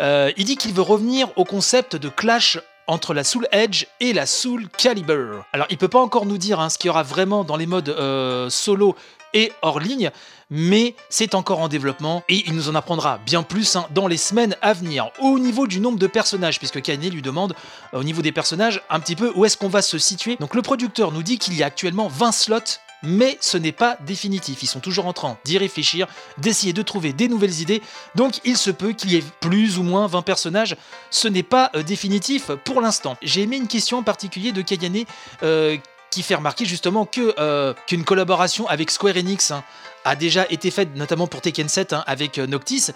Euh, 0.00 0.32
il 0.38 0.46
dit 0.46 0.56
qu'il 0.56 0.72
veut 0.72 0.80
revenir 0.80 1.28
au 1.36 1.44
concept 1.44 1.96
de 1.96 2.08
clash 2.08 2.58
entre 2.88 3.14
la 3.14 3.22
Soul 3.22 3.46
Edge 3.52 3.86
et 4.00 4.12
la 4.12 4.26
Soul 4.26 4.68
Calibur. 4.76 5.44
Alors 5.52 5.66
il 5.70 5.78
peut 5.78 5.88
pas 5.88 6.00
encore 6.00 6.26
nous 6.26 6.38
dire 6.38 6.58
hein, 6.58 6.70
ce 6.70 6.78
qu'il 6.78 6.88
y 6.88 6.90
aura 6.90 7.04
vraiment 7.04 7.44
dans 7.44 7.56
les 7.56 7.66
modes 7.66 7.90
euh, 7.90 8.50
solo 8.50 8.96
et 9.34 9.52
hors 9.60 9.78
ligne, 9.78 10.10
mais 10.50 10.94
c'est 11.10 11.34
encore 11.34 11.60
en 11.60 11.68
développement 11.68 12.24
et 12.28 12.42
il 12.46 12.54
nous 12.54 12.70
en 12.70 12.74
apprendra 12.74 13.18
bien 13.18 13.42
plus 13.42 13.76
hein, 13.76 13.86
dans 13.90 14.06
les 14.06 14.16
semaines 14.16 14.56
à 14.62 14.72
venir. 14.72 15.10
Au 15.20 15.38
niveau 15.38 15.66
du 15.66 15.80
nombre 15.80 15.98
de 15.98 16.06
personnages, 16.06 16.58
puisque 16.58 16.80
Kanye 16.80 17.10
lui 17.10 17.22
demande 17.22 17.54
euh, 17.92 18.00
au 18.00 18.04
niveau 18.04 18.22
des 18.22 18.32
personnages 18.32 18.82
un 18.90 19.00
petit 19.00 19.16
peu 19.16 19.32
où 19.36 19.44
est-ce 19.44 19.56
qu'on 19.56 19.68
va 19.68 19.82
se 19.82 19.98
situer. 19.98 20.36
Donc 20.40 20.54
le 20.54 20.62
producteur 20.62 21.12
nous 21.12 21.22
dit 21.22 21.38
qu'il 21.38 21.54
y 21.54 21.62
a 21.62 21.66
actuellement 21.66 22.08
20 22.08 22.32
slots 22.32 22.58
mais 23.02 23.38
ce 23.40 23.56
n'est 23.56 23.72
pas 23.72 23.96
définitif. 24.06 24.62
Ils 24.62 24.66
sont 24.66 24.80
toujours 24.80 25.06
en 25.06 25.12
train 25.12 25.38
d'y 25.44 25.58
réfléchir, 25.58 26.06
d'essayer 26.38 26.72
de 26.72 26.82
trouver 26.82 27.12
des 27.12 27.28
nouvelles 27.28 27.60
idées. 27.60 27.82
Donc 28.14 28.40
il 28.44 28.56
se 28.56 28.70
peut 28.70 28.92
qu'il 28.92 29.12
y 29.12 29.16
ait 29.16 29.24
plus 29.40 29.78
ou 29.78 29.82
moins 29.82 30.06
20 30.06 30.22
personnages. 30.22 30.76
Ce 31.10 31.28
n'est 31.28 31.42
pas 31.42 31.70
euh, 31.74 31.82
définitif 31.82 32.50
pour 32.64 32.80
l'instant. 32.80 33.16
J'ai 33.22 33.42
aimé 33.42 33.56
une 33.56 33.68
question 33.68 33.98
en 33.98 34.02
particulier 34.02 34.52
de 34.52 34.62
Kayane 34.62 35.04
euh, 35.42 35.76
qui 36.10 36.22
fait 36.22 36.34
remarquer 36.34 36.64
justement 36.64 37.04
que 37.06 37.34
euh, 37.38 37.74
qu'une 37.86 38.04
collaboration 38.04 38.66
avec 38.66 38.90
Square 38.90 39.16
Enix 39.16 39.50
hein, 39.50 39.62
a 40.04 40.16
déjà 40.16 40.46
été 40.50 40.70
faite, 40.70 40.96
notamment 40.96 41.26
pour 41.26 41.40
Tekken 41.40 41.68
7 41.68 41.92
hein, 41.92 42.04
avec 42.06 42.38
euh, 42.38 42.46
Noctis. 42.46 42.90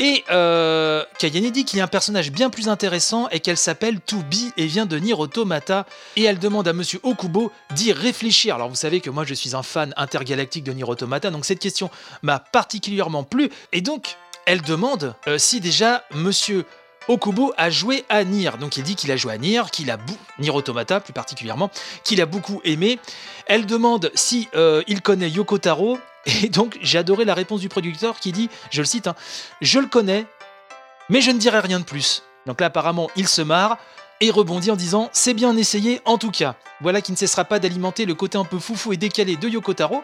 Et 0.00 0.24
euh, 0.30 1.04
Kayane 1.18 1.50
dit 1.50 1.64
qu'il 1.64 1.78
y 1.78 1.80
a 1.80 1.84
un 1.84 1.88
personnage 1.88 2.32
bien 2.32 2.50
plus 2.50 2.68
intéressant 2.68 3.28
et 3.30 3.40
qu'elle 3.40 3.58
s'appelle 3.58 4.00
Toubi 4.00 4.52
et 4.56 4.66
vient 4.66 4.86
de 4.86 4.98
Nier 4.98 5.14
Automata. 5.14 5.86
Et 6.16 6.24
elle 6.24 6.38
demande 6.38 6.66
à 6.66 6.72
Monsieur 6.72 7.00
Okubo 7.02 7.52
d'y 7.74 7.92
réfléchir. 7.92 8.54
Alors 8.54 8.68
vous 8.68 8.74
savez 8.76 9.00
que 9.00 9.10
moi 9.10 9.24
je 9.24 9.34
suis 9.34 9.54
un 9.54 9.62
fan 9.62 9.92
intergalactique 9.96 10.64
de 10.64 10.72
Nier 10.72 10.84
Automata, 10.84 11.30
donc 11.30 11.44
cette 11.44 11.58
question 11.58 11.90
m'a 12.22 12.38
particulièrement 12.38 13.24
plu. 13.24 13.50
Et 13.72 13.80
donc 13.80 14.16
elle 14.46 14.62
demande 14.62 15.14
euh, 15.28 15.38
si 15.38 15.60
déjà 15.60 16.04
Monsieur 16.14 16.64
Okubo 17.08 17.52
a 17.56 17.70
joué 17.70 18.04
à 18.08 18.24
Nier. 18.24 18.50
Donc 18.58 18.76
il 18.76 18.82
dit 18.82 18.96
qu'il 18.96 19.10
a 19.10 19.16
joué 19.16 19.32
à 19.32 19.38
Nier, 19.38 19.62
qu'il 19.70 19.90
a 19.90 19.98
Nier 20.38 20.50
Automata 20.50 21.00
plus 21.00 21.12
particulièrement, 21.12 21.70
qu'il 22.04 22.20
a 22.20 22.26
beaucoup 22.26 22.60
aimé. 22.64 22.98
Elle 23.46 23.66
demande 23.66 24.10
si 24.14 24.48
euh, 24.54 24.82
il 24.86 25.02
connaît 25.02 25.30
Yoko 25.30 25.58
Taro. 25.58 25.98
Et 26.42 26.48
donc 26.48 26.78
j'ai 26.80 26.98
adoré 26.98 27.24
la 27.24 27.34
réponse 27.34 27.60
du 27.60 27.68
producteur 27.68 28.20
qui 28.20 28.32
dit, 28.32 28.48
je 28.70 28.80
le 28.80 28.86
cite, 28.86 29.08
hein, 29.08 29.16
je 29.60 29.80
le 29.80 29.86
connais, 29.86 30.26
mais 31.08 31.20
je 31.20 31.30
ne 31.30 31.38
dirai 31.38 31.60
rien 31.60 31.80
de 31.80 31.84
plus. 31.84 32.22
Donc 32.46 32.60
là 32.60 32.66
apparemment 32.66 33.10
il 33.16 33.26
se 33.26 33.42
marre 33.42 33.78
et 34.20 34.30
rebondit 34.30 34.70
en 34.70 34.76
disant 34.76 35.10
c'est 35.12 35.34
bien 35.34 35.56
essayé 35.56 36.00
en 36.04 36.16
tout 36.16 36.30
cas. 36.30 36.54
Voilà 36.80 37.00
qui 37.00 37.12
ne 37.12 37.16
cessera 37.16 37.44
pas 37.44 37.58
d'alimenter 37.58 38.04
le 38.04 38.14
côté 38.14 38.38
un 38.38 38.44
peu 38.44 38.58
foufou 38.58 38.92
et 38.92 38.96
décalé 38.96 39.36
de 39.36 39.48
Yoko 39.48 39.74
Taro. 39.74 40.02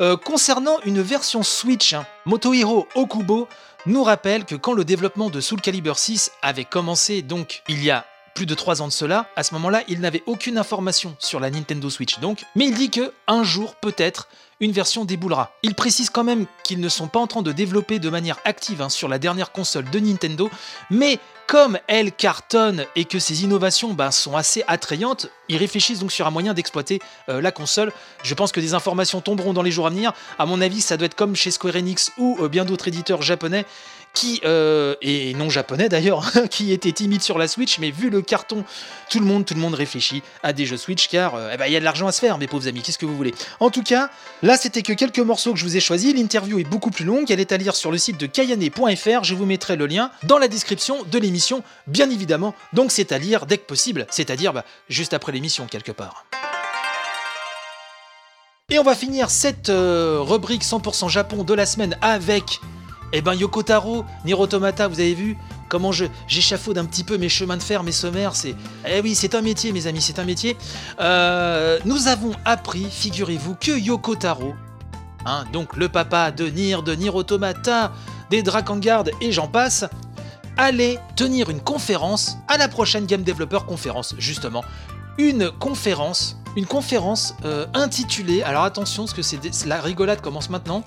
Euh, 0.00 0.16
concernant 0.16 0.78
une 0.84 1.00
version 1.00 1.42
Switch, 1.42 1.92
hein, 1.92 2.04
Motohiro 2.26 2.88
Okubo 2.96 3.48
nous 3.86 4.04
rappelle 4.04 4.44
que 4.44 4.54
quand 4.54 4.74
le 4.74 4.84
développement 4.84 5.30
de 5.30 5.40
Soul 5.40 5.60
Calibur 5.60 5.98
6 5.98 6.32
avait 6.42 6.64
commencé, 6.64 7.22
donc 7.22 7.62
il 7.68 7.82
y 7.82 7.90
a 7.90 8.06
plus 8.34 8.46
de 8.46 8.54
3 8.54 8.82
ans 8.82 8.88
de 8.88 8.92
cela, 8.92 9.28
à 9.36 9.42
ce 9.42 9.54
moment-là, 9.54 9.82
il 9.88 10.00
n'avait 10.00 10.22
aucune 10.26 10.58
information 10.58 11.16
sur 11.18 11.40
la 11.40 11.50
Nintendo 11.50 11.90
Switch 11.90 12.18
donc, 12.20 12.44
mais 12.56 12.66
il 12.66 12.74
dit 12.74 12.90
que 12.90 13.12
un 13.26 13.44
jour 13.44 13.74
peut-être 13.76 14.28
une 14.60 14.72
version 14.72 15.04
déboulera. 15.04 15.52
Il 15.64 15.74
précise 15.74 16.08
quand 16.08 16.22
même 16.22 16.46
qu'ils 16.62 16.80
ne 16.80 16.88
sont 16.88 17.08
pas 17.08 17.18
en 17.18 17.26
train 17.26 17.42
de 17.42 17.50
développer 17.50 17.98
de 17.98 18.08
manière 18.08 18.38
active 18.44 18.80
hein, 18.80 18.88
sur 18.88 19.08
la 19.08 19.18
dernière 19.18 19.50
console 19.50 19.90
de 19.90 19.98
Nintendo, 19.98 20.48
mais 20.88 21.18
comme 21.48 21.78
elle 21.88 22.12
cartonne 22.12 22.86
et 22.94 23.04
que 23.04 23.18
ces 23.18 23.42
innovations 23.42 23.92
ben, 23.92 24.12
sont 24.12 24.36
assez 24.36 24.62
attrayantes, 24.68 25.28
ils 25.48 25.56
réfléchissent 25.56 25.98
donc 25.98 26.12
sur 26.12 26.26
un 26.26 26.30
moyen 26.30 26.54
d'exploiter 26.54 27.00
euh, 27.28 27.40
la 27.40 27.50
console. 27.50 27.92
Je 28.22 28.34
pense 28.34 28.52
que 28.52 28.60
des 28.60 28.72
informations 28.72 29.20
tomberont 29.20 29.52
dans 29.52 29.62
les 29.62 29.72
jours 29.72 29.88
à 29.88 29.90
venir. 29.90 30.12
À 30.38 30.46
mon 30.46 30.60
avis, 30.60 30.80
ça 30.80 30.96
doit 30.96 31.06
être 31.06 31.16
comme 31.16 31.34
chez 31.34 31.50
Square 31.50 31.74
Enix 31.74 32.12
ou 32.16 32.38
euh, 32.40 32.48
bien 32.48 32.64
d'autres 32.64 32.88
éditeurs 32.88 33.20
japonais 33.20 33.66
qui, 34.14 34.40
euh, 34.44 34.94
et 35.00 35.34
non 35.34 35.50
japonais 35.50 35.88
d'ailleurs, 35.88 36.30
qui 36.50 36.72
étaient 36.72 36.92
timides 36.92 37.22
sur 37.22 37.38
la 37.38 37.48
Switch, 37.48 37.78
mais 37.78 37.90
vu 37.90 38.10
le 38.10 38.22
carton, 38.22 38.64
tout 39.10 39.18
le 39.18 39.26
monde, 39.26 39.44
tout 39.44 39.54
le 39.54 39.60
monde 39.60 39.74
réfléchit 39.74 40.22
à 40.42 40.52
des 40.52 40.66
jeux 40.66 40.76
Switch 40.76 41.08
car 41.08 41.34
euh, 41.34 41.50
eh 41.54 41.56
ben, 41.56 41.66
il 41.66 41.72
y 41.72 41.76
a 41.76 41.80
de 41.80 41.84
l'argent 41.84 42.06
à 42.06 42.12
se 42.12 42.20
faire, 42.20 42.38
mes 42.38 42.46
pauvres 42.46 42.68
amis, 42.68 42.82
qu'est-ce 42.82 42.98
que 42.98 43.06
vous 43.06 43.16
voulez? 43.16 43.34
En 43.60 43.70
tout 43.70 43.82
cas, 43.82 44.10
là 44.42 44.56
c'était 44.56 44.82
que 44.82 44.92
quelques 44.92 45.18
morceaux 45.18 45.52
que 45.52 45.58
je 45.58 45.64
vous 45.64 45.76
ai 45.76 45.80
choisis, 45.80 46.14
l'interview 46.14 46.58
est 46.58 46.64
beaucoup 46.64 46.90
plus 46.90 47.04
longue, 47.04 47.30
elle 47.30 47.40
est 47.40 47.52
à 47.52 47.56
lire 47.56 47.74
sur 47.74 47.90
le 47.90 47.98
site 47.98 48.18
de 48.18 48.26
kayane.fr, 48.26 49.24
je 49.24 49.34
vous 49.34 49.46
mettrai 49.46 49.76
le 49.76 49.86
lien 49.86 50.10
dans 50.24 50.38
la 50.38 50.48
description 50.48 51.02
de 51.04 51.18
l'émission, 51.18 51.62
bien 51.86 52.10
évidemment, 52.10 52.54
donc 52.72 52.92
c'est 52.92 53.12
à 53.12 53.18
lire 53.18 53.46
dès 53.46 53.58
que 53.58 53.66
possible, 53.66 54.06
c'est-à-dire 54.10 54.52
bah, 54.52 54.64
juste 54.88 55.14
après 55.14 55.32
l'émission 55.32 55.66
quelque 55.66 55.92
part. 55.92 56.26
Et 58.72 58.78
on 58.78 58.84
va 58.84 58.94
finir 58.94 59.28
cette 59.28 59.68
euh, 59.68 60.20
rubrique 60.20 60.64
100% 60.64 61.10
Japon 61.10 61.44
de 61.44 61.52
la 61.52 61.66
semaine 61.66 61.98
avec 62.00 62.58
eh 63.12 63.20
ben 63.20 63.34
Yoko 63.34 63.62
Taro, 63.62 64.04
Nier 64.24 64.34
Automata, 64.34 64.88
vous 64.88 65.00
avez 65.00 65.14
vu 65.14 65.36
comment 65.68 65.92
je 65.92 66.06
j'échafaude 66.26 66.78
un 66.78 66.84
petit 66.84 67.04
peu 67.04 67.18
mes 67.18 67.28
chemins 67.28 67.56
de 67.56 67.62
fer, 67.62 67.82
mes 67.82 67.92
sommaires, 67.92 68.34
c'est 68.34 68.54
eh 68.88 69.00
oui, 69.00 69.14
c'est 69.14 69.34
un 69.34 69.42
métier 69.42 69.72
mes 69.72 69.86
amis, 69.86 70.00
c'est 70.00 70.18
un 70.18 70.24
métier. 70.24 70.56
Euh, 71.00 71.78
nous 71.84 72.08
avons 72.08 72.32
appris, 72.44 72.86
figurez-vous, 72.90 73.54
que 73.54 73.72
Yoko 73.72 74.16
Taro, 74.16 74.54
hein, 75.26 75.44
donc 75.52 75.76
le 75.76 75.88
papa 75.88 76.30
de 76.30 76.46
Nier, 76.46 76.78
de 76.84 76.94
Nier 76.94 77.10
Automata, 77.10 77.92
des 78.30 78.42
Drakengard 78.42 79.04
et 79.20 79.30
j'en 79.30 79.46
passe, 79.46 79.84
allait 80.56 80.98
tenir 81.16 81.50
une 81.50 81.60
conférence 81.60 82.36
à 82.48 82.56
la 82.56 82.68
prochaine 82.68 83.06
Game 83.06 83.22
Developer 83.22 83.60
Conference, 83.66 84.14
justement. 84.18 84.64
Une 85.18 85.50
conférence, 85.50 86.38
une 86.56 86.66
conférence 86.66 87.34
euh, 87.44 87.66
intitulée, 87.74 88.42
alors 88.42 88.64
attention, 88.64 89.04
parce 89.04 89.14
que 89.14 89.22
c'est 89.22 89.66
la 89.66 89.80
rigolade 89.80 90.20
commence 90.20 90.48
maintenant, 90.48 90.84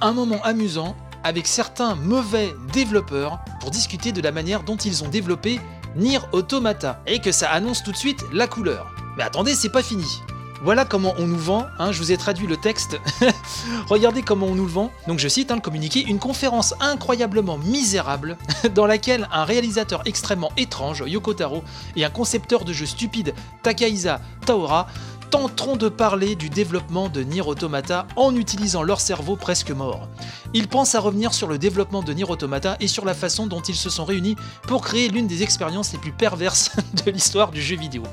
un 0.00 0.12
moment 0.12 0.40
amusant 0.44 0.94
avec 1.24 1.46
certains 1.46 1.96
mauvais 1.96 2.54
développeurs 2.72 3.40
pour 3.60 3.70
discuter 3.70 4.12
de 4.12 4.20
la 4.20 4.30
manière 4.30 4.62
dont 4.62 4.76
ils 4.76 5.02
ont 5.02 5.08
développé 5.08 5.60
Nier 5.96 6.20
Automata 6.32 7.00
et 7.06 7.20
que 7.20 7.32
ça 7.32 7.50
annonce 7.50 7.82
tout 7.82 7.92
de 7.92 7.96
suite 7.96 8.24
la 8.32 8.46
couleur. 8.46 8.94
Mais 9.16 9.24
attendez, 9.24 9.54
c'est 9.54 9.70
pas 9.70 9.82
fini. 9.82 10.20
Voilà 10.64 10.86
comment 10.86 11.12
on 11.18 11.26
nous 11.26 11.38
vend, 11.38 11.66
hein, 11.78 11.92
je 11.92 11.98
vous 11.98 12.10
ai 12.10 12.16
traduit 12.16 12.46
le 12.46 12.56
texte. 12.56 12.98
Regardez 13.88 14.22
comment 14.22 14.46
on 14.46 14.54
nous 14.54 14.64
le 14.64 14.70
vend. 14.70 14.90
Donc 15.06 15.18
je 15.18 15.28
cite 15.28 15.50
hein, 15.50 15.56
le 15.56 15.60
communiqué, 15.60 16.00
une 16.00 16.18
conférence 16.18 16.72
incroyablement 16.80 17.58
misérable 17.58 18.38
dans 18.74 18.86
laquelle 18.86 19.28
un 19.30 19.44
réalisateur 19.44 20.00
extrêmement 20.06 20.52
étrange, 20.56 21.04
Yoko 21.06 21.34
Taro, 21.34 21.64
et 21.96 22.04
un 22.06 22.08
concepteur 22.08 22.64
de 22.64 22.72
jeux 22.72 22.86
stupide, 22.86 23.34
Takahisa 23.62 24.22
Taora, 24.46 24.86
tenteront 25.34 25.74
de 25.74 25.88
parler 25.88 26.36
du 26.36 26.48
développement 26.48 27.08
de 27.08 27.24
Nier 27.24 27.40
Automata 27.40 28.06
en 28.14 28.36
utilisant 28.36 28.84
leur 28.84 29.00
cerveau 29.00 29.34
presque 29.34 29.72
mort. 29.72 30.06
Ils 30.54 30.68
pensent 30.68 30.94
à 30.94 31.00
revenir 31.00 31.34
sur 31.34 31.48
le 31.48 31.58
développement 31.58 32.04
de 32.04 32.12
Nier 32.12 32.30
Automata 32.30 32.76
et 32.78 32.86
sur 32.86 33.04
la 33.04 33.14
façon 33.14 33.48
dont 33.48 33.60
ils 33.60 33.74
se 33.74 33.90
sont 33.90 34.04
réunis 34.04 34.36
pour 34.68 34.80
créer 34.80 35.08
l'une 35.08 35.26
des 35.26 35.42
expériences 35.42 35.92
les 35.92 35.98
plus 35.98 36.12
perverses 36.12 36.70
de 37.04 37.10
l'histoire 37.10 37.50
du 37.50 37.60
jeu 37.60 37.74
vidéo. 37.74 38.04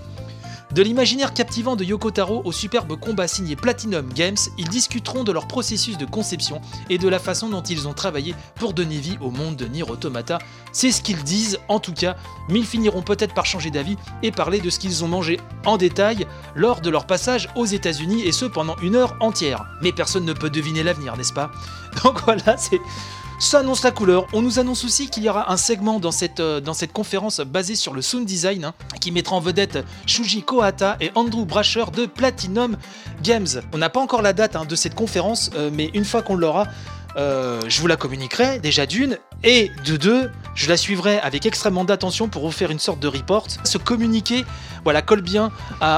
De 0.73 0.81
l'imaginaire 0.81 1.33
captivant 1.33 1.75
de 1.75 1.83
Yoko 1.83 2.11
Taro 2.11 2.41
au 2.45 2.53
superbe 2.53 2.97
combat 2.97 3.27
signé 3.27 3.57
Platinum 3.57 4.07
Games, 4.13 4.37
ils 4.57 4.69
discuteront 4.69 5.25
de 5.25 5.33
leur 5.33 5.45
processus 5.45 5.97
de 5.97 6.05
conception 6.05 6.61
et 6.89 6.97
de 6.97 7.09
la 7.09 7.19
façon 7.19 7.49
dont 7.49 7.61
ils 7.61 7.89
ont 7.89 7.93
travaillé 7.93 8.35
pour 8.55 8.73
donner 8.73 8.97
vie 8.97 9.17
au 9.19 9.31
monde 9.31 9.57
de 9.57 9.65
Nier 9.65 9.83
Automata. 9.83 10.39
C'est 10.71 10.93
ce 10.93 11.01
qu'ils 11.01 11.23
disent 11.23 11.59
en 11.67 11.81
tout 11.81 11.91
cas, 11.91 12.15
mais 12.47 12.59
ils 12.59 12.65
finiront 12.65 13.01
peut-être 13.01 13.33
par 13.33 13.45
changer 13.45 13.69
d'avis 13.69 13.97
et 14.23 14.31
parler 14.31 14.61
de 14.61 14.69
ce 14.69 14.79
qu'ils 14.79 15.03
ont 15.03 15.09
mangé 15.09 15.41
en 15.65 15.75
détail 15.75 16.25
lors 16.55 16.79
de 16.79 16.89
leur 16.89 17.05
passage 17.05 17.49
aux 17.57 17.65
États-Unis 17.65 18.21
et 18.23 18.31
ce 18.31 18.45
pendant 18.45 18.77
une 18.77 18.95
heure 18.95 19.17
entière. 19.19 19.65
Mais 19.81 19.91
personne 19.91 20.23
ne 20.23 20.33
peut 20.33 20.49
deviner 20.49 20.83
l'avenir, 20.83 21.17
n'est-ce 21.17 21.33
pas? 21.33 21.51
Donc 22.03 22.21
voilà, 22.23 22.55
c'est 22.55 22.79
ça 23.41 23.59
annonce 23.59 23.83
la 23.83 23.91
couleur. 23.91 24.27
On 24.33 24.41
nous 24.43 24.59
annonce 24.59 24.85
aussi 24.85 25.09
qu'il 25.09 25.23
y 25.23 25.29
aura 25.29 25.51
un 25.51 25.57
segment 25.57 25.99
dans 25.99 26.11
cette, 26.11 26.39
euh, 26.39 26.61
dans 26.61 26.75
cette 26.75 26.93
conférence 26.93 27.39
basé 27.41 27.75
sur 27.75 27.93
le 27.93 28.01
sound 28.03 28.25
design 28.25 28.65
hein, 28.65 28.73
qui 28.99 29.11
mettra 29.11 29.35
en 29.35 29.39
vedette 29.39 29.83
Shuji 30.05 30.43
Kohata 30.43 30.95
et 31.01 31.11
Andrew 31.15 31.43
Brasher 31.43 31.85
de 31.95 32.05
Platinum 32.05 32.77
Games. 33.23 33.47
On 33.73 33.79
n'a 33.79 33.89
pas 33.89 33.99
encore 33.99 34.21
la 34.21 34.33
date 34.33 34.55
hein, 34.55 34.65
de 34.65 34.75
cette 34.75 34.93
conférence, 34.93 35.49
euh, 35.55 35.71
mais 35.73 35.89
une 35.95 36.05
fois 36.05 36.21
qu'on 36.21 36.35
l'aura, 36.35 36.67
euh, 37.17 37.59
je 37.67 37.81
vous 37.81 37.87
la 37.87 37.97
communiquerai 37.97 38.59
déjà 38.59 38.85
d'une, 38.85 39.17
et 39.43 39.71
de 39.85 39.97
deux, 39.97 40.29
je 40.53 40.69
la 40.69 40.77
suivrai 40.77 41.19
avec 41.19 41.47
extrêmement 41.47 41.83
d'attention 41.83 42.29
pour 42.29 42.43
vous 42.43 42.51
faire 42.51 42.69
une 42.69 42.79
sorte 42.79 42.99
de 42.99 43.07
report. 43.07 43.47
Ce 43.63 43.79
communiqué, 43.79 44.45
voilà, 44.83 45.01
colle 45.01 45.23
bien 45.23 45.49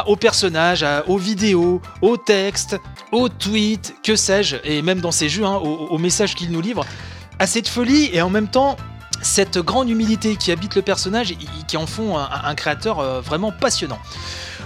aux 0.08 0.16
personnages, 0.16 0.86
aux 1.08 1.18
vidéos, 1.18 1.82
aux 2.02 2.16
textes, 2.16 2.78
aux 3.12 3.28
tweets, 3.28 3.96
que 4.02 4.16
sais-je, 4.16 4.56
et 4.64 4.82
même 4.82 5.02
dans 5.02 5.12
ces 5.12 5.28
jeux, 5.28 5.44
hein, 5.44 5.58
aux, 5.58 5.88
aux 5.88 5.98
messages 5.98 6.36
qu'il 6.36 6.52
nous 6.52 6.62
livre, 6.62 6.86
à 7.40 7.48
cette 7.48 7.68
folie 7.68 8.10
et 8.14 8.22
en 8.22 8.30
même 8.30 8.48
temps 8.48 8.78
cette 9.22 9.58
grande 9.58 9.90
humilité 9.90 10.36
qui 10.36 10.52
habite 10.52 10.76
le 10.76 10.82
personnage 10.82 11.32
et 11.32 11.38
qui 11.68 11.78
en 11.78 11.88
font 11.88 12.18
un, 12.18 12.56
créateur 12.56 13.00
euh, 13.00 13.22
vraiment 13.22 13.52
passionnant. 13.52 14.00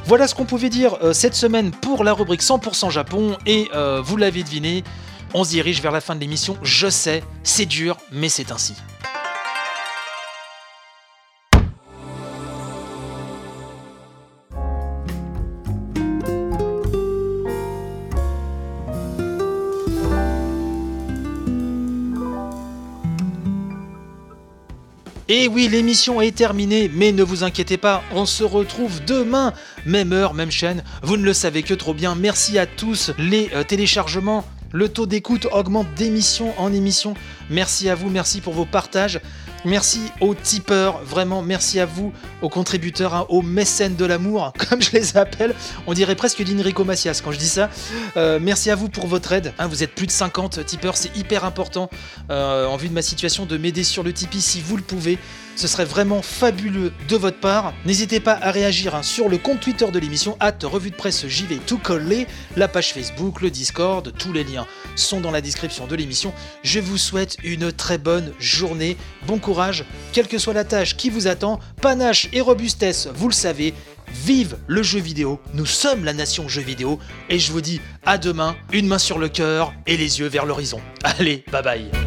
Voilà 0.05 0.27
ce 0.27 0.35
qu'on 0.35 0.45
pouvait 0.45 0.69
dire 0.69 0.97
euh, 1.03 1.13
cette 1.13 1.35
semaine 1.35 1.71
pour 1.71 2.03
la 2.03 2.13
rubrique 2.13 2.41
100% 2.41 2.89
Japon 2.89 3.37
et 3.45 3.69
euh, 3.75 4.01
vous 4.03 4.17
l'avez 4.17 4.43
deviné, 4.43 4.83
on 5.33 5.43
se 5.43 5.51
dirige 5.51 5.81
vers 5.81 5.91
la 5.91 6.01
fin 6.01 6.15
de 6.15 6.19
l'émission. 6.19 6.57
Je 6.63 6.89
sais, 6.89 7.23
c'est 7.43 7.65
dur, 7.65 7.97
mais 8.11 8.29
c'est 8.29 8.51
ainsi. 8.51 8.73
Et 25.29 25.49
oui, 25.49 25.67
l'émission 25.67 26.21
est 26.21 26.33
terminée, 26.35 26.89
mais 26.93 27.11
ne 27.11 27.21
vous 27.21 27.43
inquiétez 27.43 27.75
pas, 27.75 28.01
on 28.13 28.25
se 28.25 28.45
retrouve 28.45 29.03
demain, 29.03 29.53
même 29.85 30.13
heure, 30.13 30.33
même 30.33 30.51
chaîne. 30.51 30.85
Vous 31.03 31.17
ne 31.17 31.23
le 31.23 31.33
savez 31.33 31.63
que 31.63 31.73
trop 31.73 31.93
bien. 31.93 32.15
Merci 32.15 32.57
à 32.57 32.65
tous 32.65 33.11
les 33.19 33.49
euh, 33.53 33.65
téléchargements. 33.65 34.45
Le 34.71 34.87
taux 34.87 35.05
d'écoute 35.05 35.45
augmente 35.51 35.93
d'émission 35.95 36.53
en 36.57 36.71
émission. 36.71 37.13
Merci 37.49 37.89
à 37.89 37.95
vous, 37.95 38.09
merci 38.09 38.39
pour 38.39 38.53
vos 38.53 38.65
partages. 38.65 39.19
Merci 39.67 40.13
aux 40.21 40.33
tipeurs, 40.33 41.03
vraiment 41.03 41.41
merci 41.41 41.81
à 41.81 41.85
vous, 41.85 42.13
aux 42.41 42.47
contributeurs, 42.47 43.13
hein, 43.13 43.25
aux 43.27 43.41
mécènes 43.41 43.97
de 43.97 44.05
l'amour, 44.05 44.53
comme 44.69 44.81
je 44.81 44.91
les 44.91 45.17
appelle. 45.17 45.53
On 45.87 45.93
dirait 45.93 46.15
presque 46.15 46.41
d'Inrico 46.41 46.85
Macias 46.85 47.19
quand 47.21 47.33
je 47.33 47.37
dis 47.37 47.49
ça. 47.49 47.69
Euh, 48.15 48.39
merci 48.41 48.71
à 48.71 48.75
vous 48.75 48.87
pour 48.87 49.07
votre 49.07 49.33
aide. 49.33 49.53
hein, 49.59 49.67
vous 49.67 49.83
êtes 49.83 49.93
plus 49.93 50.07
de 50.07 50.11
50 50.11 50.65
tipeurs, 50.65 50.95
c'est 50.95 51.13
hyper 51.17 51.43
important 51.43 51.89
euh, 52.31 52.65
en 52.65 52.77
vue 52.77 52.87
de 52.87 52.93
ma 52.93 53.01
situation 53.01 53.45
de 53.45 53.57
m'aider 53.57 53.83
sur 53.83 54.03
le 54.03 54.13
Tipeee 54.13 54.39
si 54.39 54.61
vous 54.61 54.77
le 54.77 54.83
pouvez. 54.83 55.19
Ce 55.57 55.67
serait 55.67 55.85
vraiment 55.85 56.21
fabuleux 56.21 56.93
de 57.09 57.15
votre 57.15 57.39
part. 57.39 57.73
N'hésitez 57.83 58.19
pas 58.19 58.37
à 58.39 58.51
réagir 58.51 58.93
hein, 58.93 59.01
sur 59.01 59.27
le 59.27 59.39
compte 59.39 59.59
Twitter 59.59 59.89
de 59.89 59.97
l'émission, 59.97 60.37
at 60.39 60.53
revue 60.61 60.91
de 60.91 60.95
presse 60.95 61.27
JV 61.27 61.57
tout 61.65 61.79
collé, 61.79 62.27
la 62.55 62.67
page 62.67 62.93
Facebook, 62.93 63.41
le 63.41 63.49
Discord, 63.49 64.13
tous 64.19 64.31
les 64.31 64.43
liens 64.43 64.67
sont 64.95 65.19
dans 65.19 65.31
la 65.31 65.41
description 65.41 65.87
de 65.87 65.95
l'émission. 65.95 66.31
Je 66.61 66.79
vous 66.79 66.99
souhaite 66.99 67.37
une 67.43 67.71
très 67.71 67.97
bonne 67.97 68.33
journée, 68.39 68.97
bon 69.25 69.39
quelle 70.13 70.27
que 70.27 70.37
soit 70.37 70.53
la 70.53 70.63
tâche 70.63 70.95
qui 70.95 71.09
vous 71.09 71.27
attend, 71.27 71.59
panache 71.81 72.29
et 72.33 72.41
robustesse, 72.41 73.07
vous 73.13 73.27
le 73.27 73.33
savez. 73.33 73.73
Vive 74.25 74.57
le 74.67 74.83
jeu 74.83 74.99
vidéo, 74.99 75.39
nous 75.53 75.65
sommes 75.65 76.05
la 76.05 76.13
nation 76.13 76.47
jeu 76.47 76.61
vidéo, 76.61 76.97
et 77.29 77.39
je 77.39 77.51
vous 77.51 77.61
dis 77.61 77.81
à 78.05 78.17
demain, 78.17 78.55
une 78.71 78.87
main 78.87 78.99
sur 78.99 79.19
le 79.19 79.27
cœur 79.27 79.73
et 79.85 79.97
les 79.97 80.19
yeux 80.19 80.27
vers 80.27 80.45
l'horizon. 80.45 80.79
Allez, 81.03 81.43
bye 81.51 81.61
bye 81.61 82.06